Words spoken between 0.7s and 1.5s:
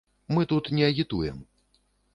не агітуем.